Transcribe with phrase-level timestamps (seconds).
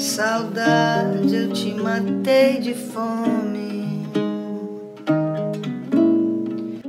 [0.00, 4.06] Saudade, eu te matei de fome.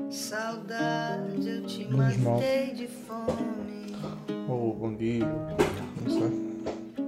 [0.09, 3.97] Saudade, eu te matei de fome.
[4.47, 5.27] Ou bom dia.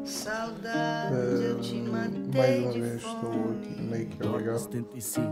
[0.04, 3.88] Saudade, eu te Eh, mais matei uma de vez estou aqui fome.
[3.90, 5.32] meio que legal 75.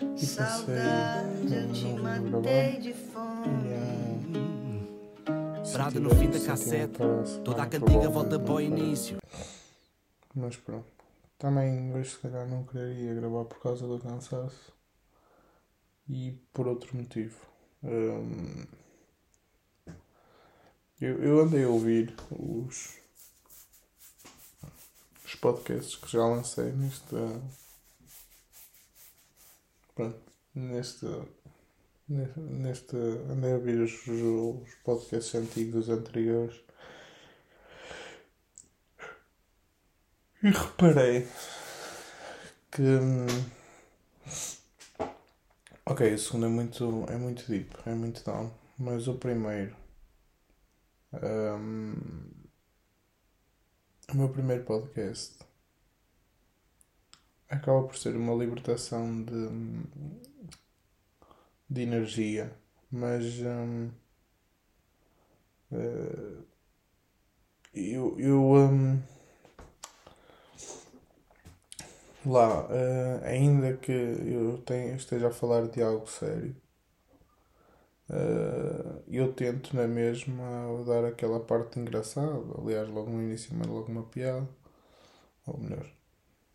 [0.00, 3.31] e pensei Saudade, eu te matei de fome.
[5.72, 9.16] Parada no fim da sentimento cassete, Toda a cantiga volta para o início.
[10.34, 10.86] Mas pronto.
[11.38, 14.72] Também hoje se calhar não queria gravar por causa do cansaço
[16.08, 17.36] e por outro motivo.
[17.82, 18.66] Hum,
[21.00, 22.98] eu, eu andei a ouvir os,
[25.24, 27.16] os podcasts que já lancei neste.
[29.94, 30.20] Pronto,
[30.54, 31.06] neste.
[32.08, 32.96] Neste,
[33.32, 36.60] andei a ouvir os, os podcasts antigos, os anteriores.
[40.42, 41.26] E reparei
[42.70, 42.82] que.
[42.82, 43.26] hum,
[45.86, 48.50] Ok, o segundo é muito, é muito deep, é muito down.
[48.76, 49.76] Mas o primeiro.
[51.12, 52.52] hum,
[54.12, 55.44] o meu primeiro podcast
[57.48, 59.48] acaba por ser uma libertação de,
[61.72, 62.52] de energia,
[62.90, 63.24] mas
[65.72, 66.42] eh,
[67.74, 69.00] eu, eu hum,
[72.26, 76.54] lá, eh, ainda que eu tenha, esteja a falar de algo sério,
[78.10, 83.90] eh, eu tento na mesma dar aquela parte engraçada, aliás, logo no início mando logo
[83.90, 84.48] uma piada,
[85.46, 85.86] ou melhor,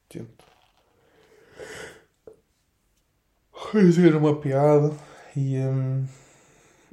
[0.09, 0.45] tento
[3.73, 4.91] dizer uma piada
[5.35, 6.05] e, hum,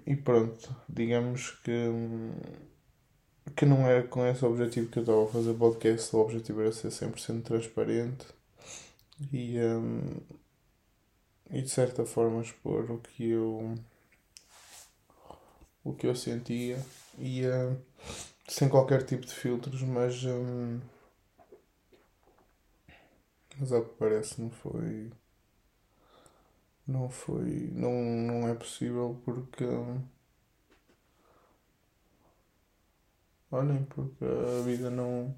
[0.06, 2.32] e pronto, digamos que, hum,
[3.56, 6.72] que não era com esse objetivo que eu estava a fazer podcast, o objetivo era
[6.72, 8.26] ser 100% transparente
[9.32, 10.16] e, hum,
[11.50, 13.74] e de certa forma expor o que eu
[15.84, 16.78] o que eu sentia
[17.18, 17.76] e hum,
[18.48, 20.80] sem qualquer tipo de filtros, mas hum,
[23.58, 25.10] mas ao que parece não foi
[26.86, 29.64] não foi não, não é possível porque
[33.50, 35.34] olhem porque a vida não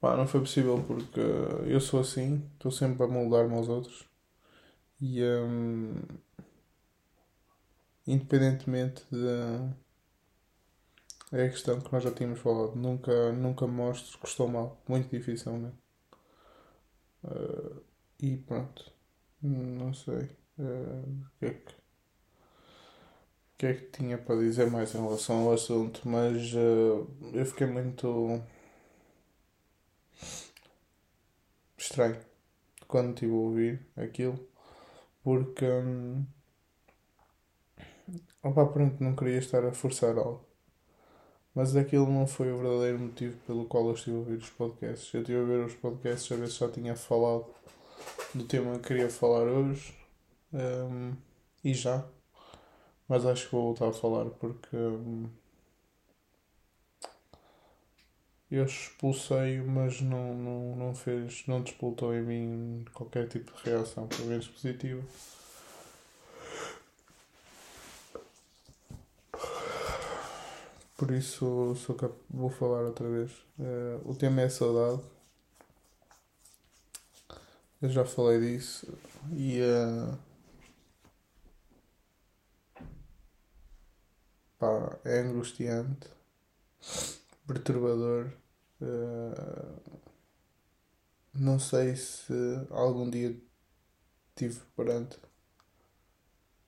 [0.00, 1.20] Pá, não foi possível porque
[1.66, 4.04] eu sou assim, estou sempre a moldar-me aos outros
[5.00, 5.94] e hum,
[8.06, 9.72] independentemente de
[11.32, 15.08] é a questão que nós já tínhamos falado, nunca, nunca mostro que estou mal, muito
[15.08, 15.81] dificilmente.
[18.22, 18.90] E pronto,
[19.42, 21.82] não sei uh, o que é que
[23.58, 27.66] que é que tinha para dizer mais em relação ao assunto, mas uh, eu fiquei
[27.66, 28.42] muito
[31.76, 32.18] estranho
[32.88, 34.38] quando estive a ouvir aquilo
[35.24, 36.24] porque hum,
[38.42, 40.44] opa, pronto, não queria estar a forçar algo
[41.54, 45.12] mas aquilo não foi o verdadeiro motivo pelo qual eu estive a ouvir os podcasts.
[45.12, 47.46] Eu estive a ver os podcasts a ver se já tinha falado
[48.34, 49.94] do tema que queria falar hoje
[50.52, 51.14] hum,
[51.64, 52.04] e já
[53.08, 55.28] mas acho que vou voltar a falar porque hum,
[58.52, 64.06] eu expulsei-o, mas não, não, não fez, não despoltou em mim qualquer tipo de reação,
[64.06, 65.02] pelo menos positiva.
[70.96, 72.14] Por isso sou cap...
[72.30, 73.30] vou falar outra vez.
[73.58, 75.02] Eh, o tema é saudade.
[77.82, 78.86] Eu já falei disso
[79.32, 80.16] e eh,
[84.56, 86.08] pá, é angustiante,
[87.46, 88.32] perturbador.
[88.80, 89.80] Uh,
[91.34, 92.32] não sei se
[92.70, 93.36] algum dia
[94.36, 95.18] tive perante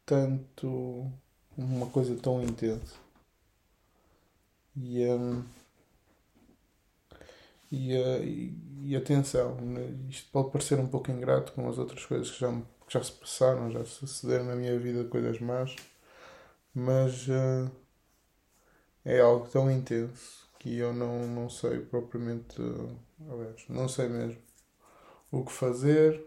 [0.07, 1.13] tanto
[1.57, 2.97] uma coisa tão intensa
[4.77, 5.45] e, um,
[7.75, 12.05] e, uh, e, e atenção né, isto pode parecer um pouco ingrato com as outras
[12.07, 15.75] coisas que já, que já se passaram já sucederam na minha vida coisas más
[16.75, 17.71] mas uh,
[19.05, 22.57] é algo tão intenso que eu não, não sei propriamente,
[23.31, 24.41] aliás, não sei mesmo
[25.31, 26.25] o que fazer.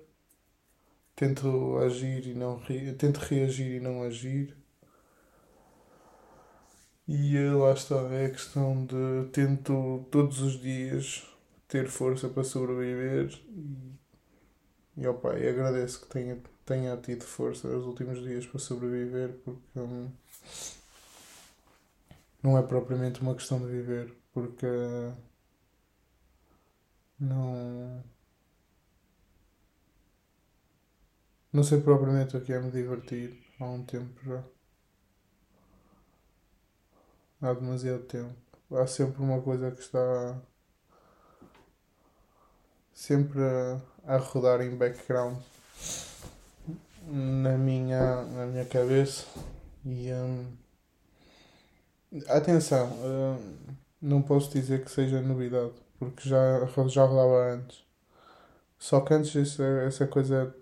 [1.16, 2.62] Tento agir e não
[2.98, 4.56] tento reagir e não agir.
[7.08, 11.26] E lá está, é a questão de tento todos os dias
[11.68, 13.98] ter força para sobreviver e,
[14.98, 19.80] e opa, e agradeço que tenha, tenha tido força nos últimos dias para sobreviver porque
[19.80, 20.10] hum,
[22.42, 24.66] não é propriamente uma questão de viver, porque
[27.20, 28.04] não.
[31.52, 34.42] Não sei propriamente o que é me divertir há um tempo já.
[37.42, 38.36] Há demasiado tempo.
[38.72, 40.40] Há sempre uma coisa que está
[42.98, 45.38] sempre a, a rodar em background
[47.06, 49.26] na minha, na minha cabeça
[49.86, 50.48] e hum,
[52.28, 53.58] atenção, hum,
[54.02, 57.86] não posso dizer que seja novidade porque já, já rodava antes.
[58.80, 60.56] Só que antes essa, essa coisa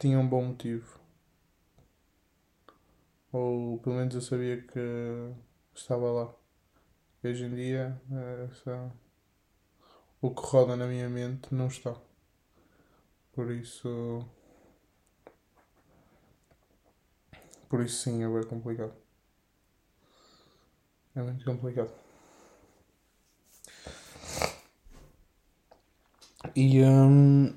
[0.00, 0.98] tinha um bom motivo.
[3.32, 4.78] Ou pelo menos eu sabia que
[5.74, 6.37] estava lá.
[7.22, 8.00] Hoje em dia
[8.44, 8.92] essa,
[10.20, 11.94] o que roda na minha mente não está.
[13.32, 14.24] Por isso.
[17.68, 18.94] Por isso sim é bem complicado.
[21.14, 21.90] É muito complicado.
[26.54, 27.52] E hum,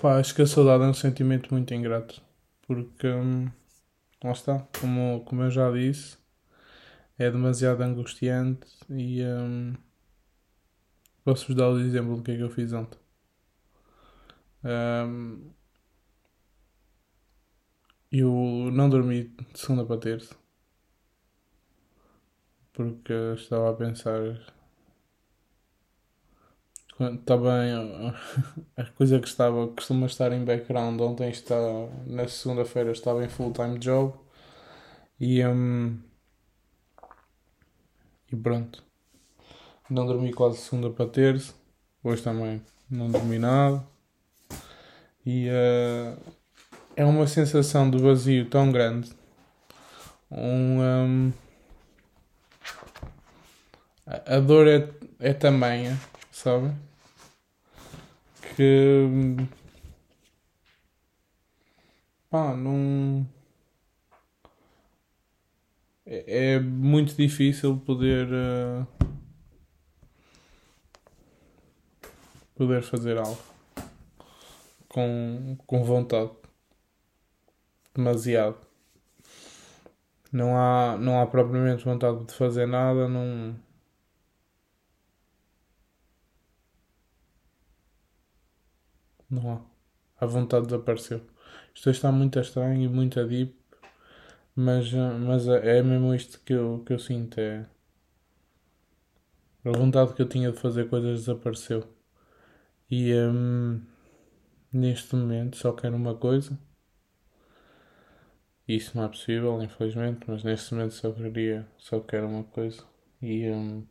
[0.00, 2.22] pá, acho que a saudade é um sentimento muito ingrato.
[2.66, 3.50] Porque hum,
[4.22, 6.18] lá está, como, como eu já disse,
[7.18, 9.74] é demasiado angustiante e hum,
[11.24, 12.98] posso-vos dar o exemplo do que é que eu fiz ontem.
[14.64, 15.50] Um,
[18.10, 20.36] eu não dormi de segunda para terça
[22.76, 24.20] porque estava a pensar
[27.24, 27.72] também
[28.76, 31.56] a coisa que estava costuma estar em background ontem está
[32.06, 34.14] na segunda-feira estava em full time job
[35.20, 35.98] e um,
[38.32, 38.82] e pronto.
[39.88, 41.54] Não dormi quase segunda para terça
[42.02, 43.84] hoje também não dormi nada.
[45.24, 46.16] E uh,
[46.94, 49.10] é uma sensação de vazio tão grande.
[50.30, 51.32] Um, um
[54.06, 54.88] a dor é,
[55.18, 55.98] é tamanha
[56.36, 56.74] sabe?
[58.54, 59.08] Que
[62.30, 63.26] pá, não
[66.04, 68.86] é, é muito difícil poder uh,
[72.54, 73.38] poder fazer algo
[74.88, 76.30] com, com vontade.
[77.94, 78.58] Demasiado.
[80.30, 83.56] Não há não há propriamente vontade de fazer nada não
[89.30, 89.60] Não há.
[90.24, 91.20] A vontade desapareceu.
[91.74, 93.54] Isto está muito estranho e muito deep,
[94.54, 97.38] mas, mas é mesmo isto que eu, que eu sinto.
[97.40, 97.66] É...
[99.66, 101.84] A vontade que eu tinha de fazer coisas desapareceu.
[102.90, 103.80] E hum,
[104.72, 106.58] neste momento só quero uma coisa.
[108.68, 112.84] Isso não é possível, infelizmente, mas neste momento só queria, só quero uma coisa.
[113.20, 113.84] E, hum,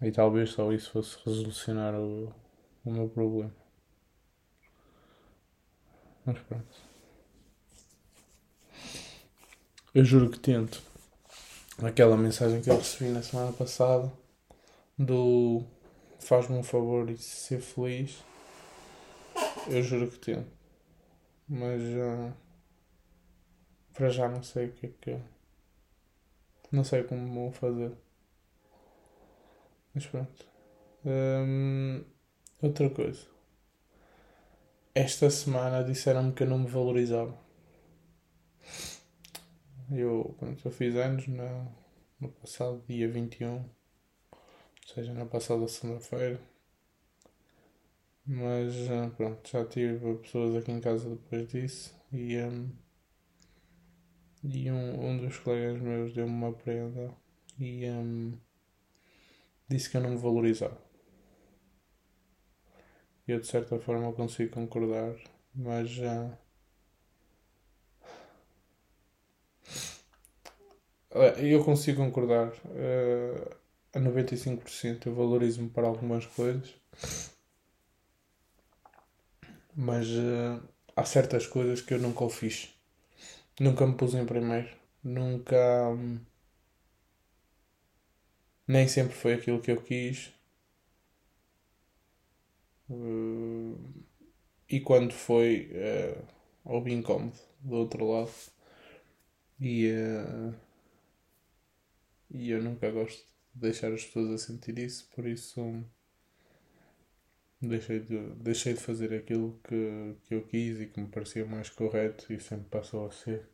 [0.00, 2.32] e talvez só isso fosse resolucionar o,
[2.84, 3.54] o meu problema.
[6.24, 6.94] Mas pronto.
[9.94, 10.82] Eu juro que tento.
[11.82, 14.12] Aquela mensagem que eu recebi na semana passada
[14.98, 15.64] do
[16.20, 18.22] faz-me um favor e ser feliz.
[19.68, 20.50] Eu juro que tento.
[21.48, 22.32] Mas uh,
[23.92, 25.20] para já não sei o que é que.
[26.72, 27.92] Não sei como vou fazer.
[29.94, 30.46] Mas pronto.
[31.04, 32.04] Um,
[32.60, 33.26] outra coisa.
[34.94, 37.36] Esta semana disseram-me que eu não me valorizava.
[39.90, 41.72] Eu, pronto, eu fiz anos no,
[42.20, 43.68] no passado dia 21, ou
[44.86, 46.40] seja, na passada segunda-feira.
[48.26, 52.70] Mas ah, pronto, já tive pessoas aqui em casa depois disso e, um,
[54.42, 57.14] e um, um dos colegas meus deu-me uma prenda
[57.58, 58.32] e um,
[59.68, 60.78] disse que eu não me valorizava.
[63.26, 65.14] Eu de certa forma consigo concordar,
[65.54, 66.38] mas já.
[71.38, 73.56] Eu consigo concordar uh,
[73.94, 75.06] a 95%.
[75.06, 76.74] Eu valorizo-me para algumas coisas,
[79.76, 80.62] mas uh,
[80.96, 82.74] há certas coisas que eu nunca o fiz.
[83.60, 84.68] Nunca me pus em primeiro.
[85.02, 85.56] Nunca.
[85.90, 86.20] Um,
[88.68, 90.32] nem sempre foi aquilo que eu quis.
[92.88, 93.78] Uh,
[94.68, 96.24] e quando foi, uh,
[96.64, 98.32] houve incómodo do outro lado.
[99.60, 100.54] E, uh,
[102.30, 103.24] e eu nunca gosto
[103.54, 105.84] de deixar as pessoas a sentir isso, por isso.
[107.60, 111.70] deixei de, deixei de fazer aquilo que, que eu quis e que me parecia mais
[111.70, 113.48] correto e sempre passou a ser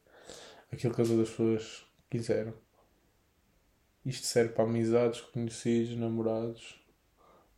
[0.72, 2.54] aquilo que as outras pessoas quiseram.
[4.04, 6.79] Isto serve para amizades, conhecidos, namorados,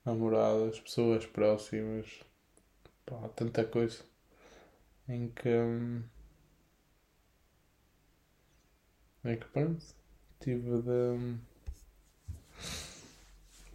[0.05, 2.21] namoradas, pessoas próximas,
[3.07, 4.05] pá, tanta coisa
[5.09, 6.03] em que hum,
[9.25, 9.85] em que pronto
[10.41, 11.39] tive de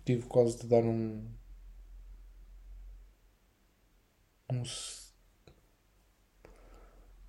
[0.05, 1.23] tive quase de dar um
[4.49, 4.63] um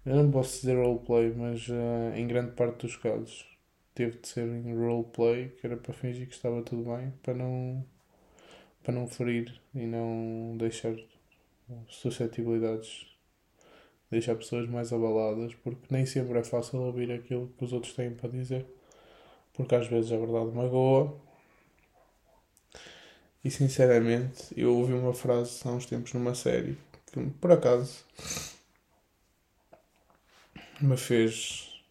[0.04, 3.46] eu não posso dizer roleplay, mas uh, em grande parte dos casos
[3.94, 7.84] teve de ser em roleplay, que era para fingir que estava tudo bem, para não
[8.88, 10.96] para não ferir e não deixar
[11.90, 13.06] suscetibilidades,
[14.10, 18.14] deixar pessoas mais abaladas, porque nem sempre é fácil ouvir aquilo que os outros têm
[18.14, 18.64] para dizer,
[19.52, 21.20] porque às vezes a verdade magoa.
[23.44, 26.78] E sinceramente, eu ouvi uma frase há uns tempos numa série
[27.12, 28.06] que por acaso
[30.80, 31.84] me fez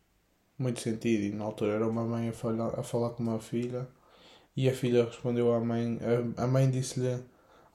[0.57, 1.25] muito sentido.
[1.25, 3.87] E na altura era uma mãe a falar, a falar com uma filha
[4.57, 5.99] e a filha respondeu à mãe,
[6.37, 7.23] a, a mãe disse-lhe,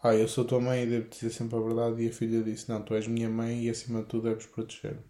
[0.03, 2.03] ah, eu sou tua mãe e devo dizer sempre a verdade.
[2.03, 5.01] E a filha disse, não, tu és minha mãe e acima de tudo deves proteger-me.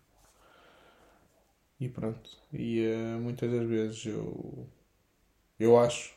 [1.80, 2.30] E pronto.
[2.52, 4.68] E uh, muitas das vezes eu,
[5.58, 6.10] eu acho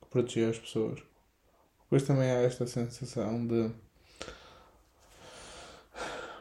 [0.00, 1.00] que protegi as pessoas.
[1.82, 3.70] Depois também há esta sensação de.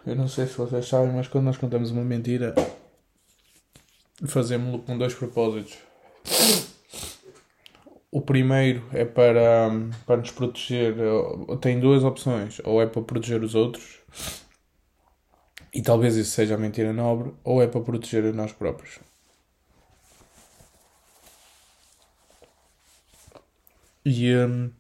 [0.05, 2.55] Eu não sei se vocês sabem, mas quando nós contamos uma mentira,
[4.25, 5.77] fazemos-lo com dois propósitos.
[8.13, 9.71] O primeiro é para,
[10.05, 10.95] para nos proteger.
[11.59, 12.61] Tem duas opções.
[12.63, 14.01] Ou é para proteger os outros,
[15.73, 18.99] e talvez isso seja mentira nobre, ou é para proteger a nós próprios.
[24.05, 24.71] E um,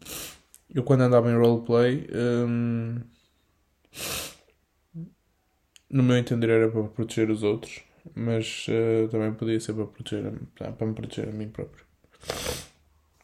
[0.75, 3.01] eu, quando andava em roleplay, um,
[5.89, 7.81] no meu entender, era para proteger os outros,
[8.13, 11.83] mas uh, também podia ser para, proteger, para me proteger a mim próprio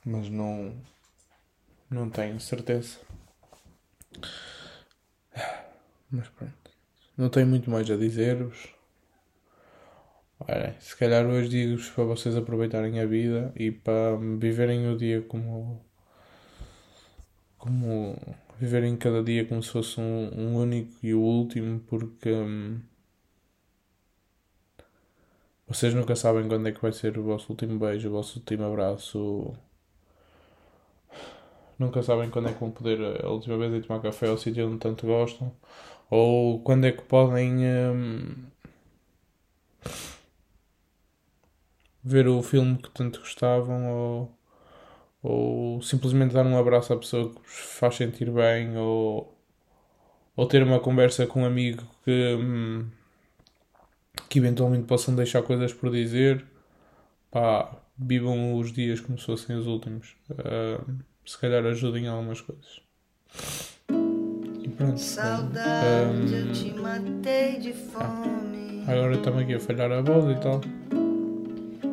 [0.06, 0.76] mas não,
[1.90, 3.00] não tenho certeza.
[6.12, 6.72] Mas pronto,
[7.18, 8.74] não tenho muito mais a dizer-vos.
[10.80, 15.86] Se calhar hoje digo-vos para vocês aproveitarem a vida e para viverem o dia como.
[17.58, 18.16] como.
[18.60, 22.32] viverem cada dia como se fosse um, um único e o último, porque.
[22.32, 22.80] Hum,
[25.68, 28.64] vocês nunca sabem quando é que vai ser o vosso último beijo, o vosso último
[28.66, 29.54] abraço
[31.80, 34.68] nunca sabem quando é que vão poder a última vez ir tomar café ao sítio
[34.68, 35.52] onde tanto gostam,
[36.10, 38.36] ou quando é que podem hum,
[42.04, 44.38] ver o filme que tanto gostavam, ou,
[45.24, 49.36] ou simplesmente dar um abraço à pessoa que vos faz sentir bem, ou,
[50.36, 52.90] ou ter uma conversa com um amigo que, hum,
[54.30, 56.46] que eventualmente possam deixar coisas por dizer.
[57.32, 60.16] Pá, vivam os dias como se fossem os últimos.
[60.32, 62.82] Uh, se calhar ajudem em algumas coisas.
[64.64, 65.00] E pronto.
[65.00, 68.84] Saudade, um, eu te matei de fome.
[68.88, 70.60] Ah, agora estamos aqui a falhar a voz e tal.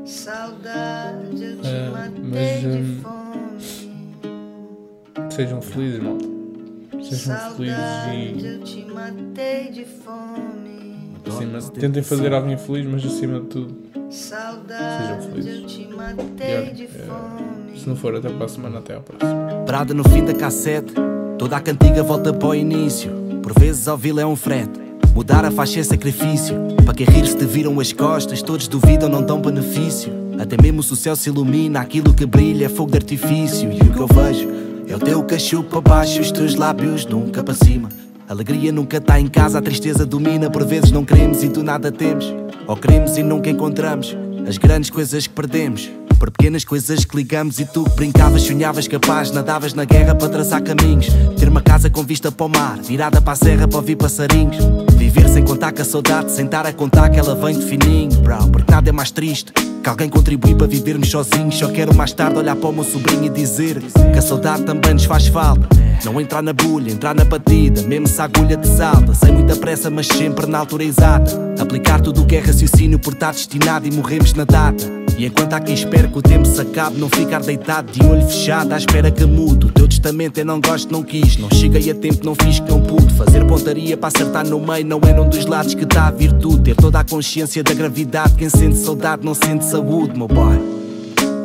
[0.07, 3.61] Saudade, eu te uh, matei mas, um, de fome.
[5.31, 6.25] Sejam felizes, malta.
[7.02, 7.78] Sejam felizes
[8.14, 8.47] e.
[8.47, 11.12] Eu te matei de fome.
[11.52, 13.76] Mas tentem fazer alguém feliz, mas acima de tudo.
[14.11, 15.61] Sejam felizes.
[15.61, 17.56] Eu te matei de fome.
[17.76, 19.64] Se não for até para a semana, até à próxima.
[19.66, 20.95] Parada no fim da cassete,
[21.38, 23.11] toda a cantiga volta para o início.
[23.42, 24.80] Por vezes ao vil é um frete.
[25.14, 26.56] Mudar a faixa é sacrifício.
[26.85, 30.12] Para quem rir-se te viram as costas, todos duvidam, não dão benefício.
[30.38, 33.71] Até mesmo se o céu se ilumina, aquilo que brilha é fogo de artifício.
[33.71, 34.49] E o que eu vejo
[34.88, 37.88] é o teu cacho para baixo, os teus lábios nunca para cima.
[38.28, 40.50] Alegria nunca está em casa, a tristeza domina.
[40.50, 42.35] Por vezes não queremos e do nada temos.
[42.66, 44.16] Ou queremos e nunca encontramos
[44.47, 45.90] as grandes coisas que perdemos.
[46.18, 50.28] Por pequenas coisas que ligamos e tu que brincavas, sonhavas capaz, nadavas na guerra para
[50.28, 51.08] traçar caminhos.
[51.38, 54.56] Ter uma casa com vista para o mar, virada para a serra para ouvir passarinhos.
[54.96, 58.18] Viver sem contar com a saudade, sem estar a contar que ela vem de fininho,
[58.23, 58.49] bro.
[58.50, 61.58] Porque nada é mais triste que alguém contribui para vivermos sozinhos.
[61.58, 64.94] Só quero mais tarde olhar para o meu sobrinho e dizer que a saudade também
[64.94, 65.68] nos faz falta.
[66.02, 69.14] Não entrar na bulha, entrar na batida, mesmo se a agulha te salta.
[69.14, 71.30] Sem muita pressa, mas sempre na altura exata.
[71.61, 74.96] Aplicar tudo o que é raciocínio por estar destinado e morremos na data.
[75.18, 78.26] E enquanto há quem espera que o tempo se acabe, não ficar deitado de olho
[78.26, 79.66] fechado à espera que mude.
[79.66, 81.38] O teu testamento eu não gosto, não quis.
[81.38, 83.14] Não cheguei a tempo, não fiz que não pude.
[83.14, 86.64] Fazer pontaria para acertar no meio, não é num dos lados que está a virtude.
[86.64, 88.35] Ter toda a consciência da gravidade.
[88.35, 90.75] Quem sente saudade não sente saúde, meu boy.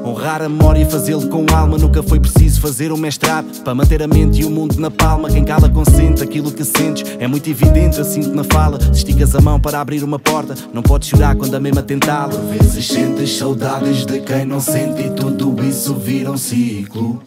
[0.04, 1.78] Honrar a memória e fazê-lo com alma.
[1.78, 5.30] Nunca foi preciso fazer um mestrado para manter a mente e o mundo na palma.
[5.30, 7.04] Quem cala consente aquilo que sentes.
[7.20, 8.80] É muito evidente, eu sinto na fala.
[8.82, 12.30] Se esticas a mão para abrir uma porta, não podes chorar quando a mesma tentá-la.
[12.30, 17.22] Por vezes sentes saudades de quem não sente e tudo isso vira um ciclo.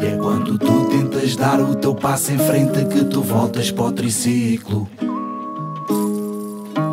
[0.00, 3.84] E é quando tu tentas dar o teu passo em frente que tu voltas para
[3.84, 4.88] o triciclo.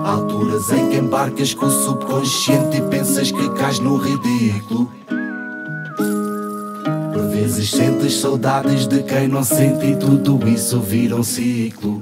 [0.07, 4.89] Alturas em que embarcas com o subconsciente e pensas que cais no ridículo.
[7.13, 12.01] Por vezes sentes saudades de quem não sente e tudo isso vira um ciclo.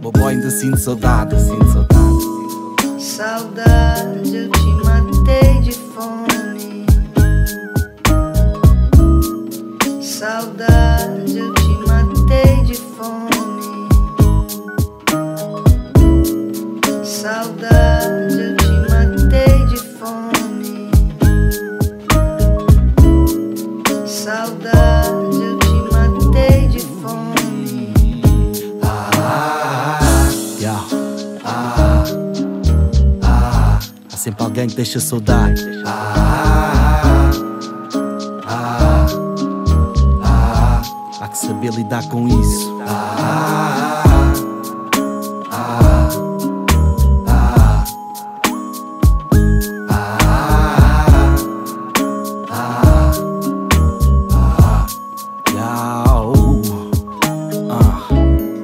[0.00, 3.00] Bobo ainda sinto saudade, sinto saudade.
[3.00, 4.21] Saudade,
[34.22, 35.60] sempre alguém que deixa saudade.
[35.84, 37.32] Ah,
[38.46, 39.06] ah,
[40.22, 40.82] ah,
[41.20, 42.78] há que saber lidar com isso.
[42.86, 44.02] Ah,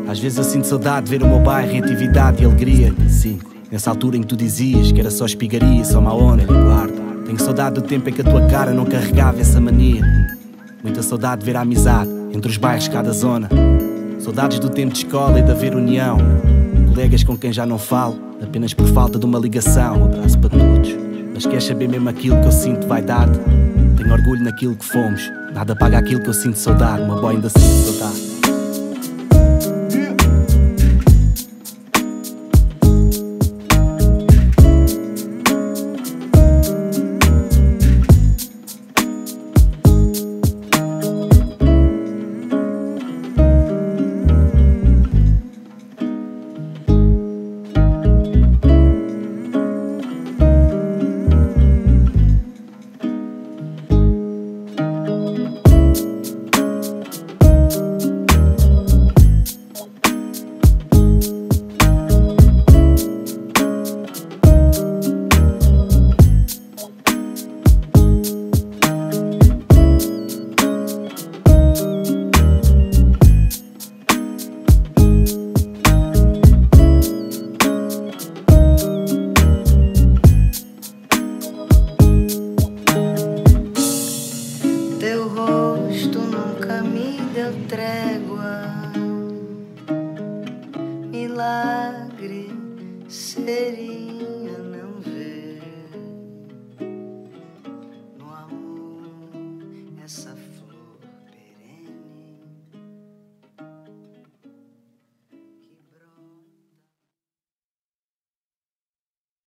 [0.09, 2.93] Às vezes eu sinto saudade de ver o meu bairro em atividade e alegria.
[3.09, 3.39] Sim,
[3.79, 7.01] nessa altura em que tu dizias que era só espigaria, só má onda, guarda.
[7.25, 10.05] Tenho saudade do tempo em que a tua cara não carregava essa mania.
[10.83, 13.49] Muita saudade de ver a amizade entre os bairros de cada zona.
[14.19, 16.19] Saudades do tempo de escola e de haver união.
[16.89, 20.01] Colegas com quem já não falo, apenas por falta de uma ligação.
[20.01, 20.97] Um abraço para todos.
[21.33, 23.39] Mas queres saber mesmo aquilo que eu sinto vaidade?
[23.97, 25.23] Tenho orgulho naquilo que fomos.
[25.55, 27.05] Nada paga aquilo que eu sinto saudade.
[27.05, 28.28] Uma boa ainda sinto saudade.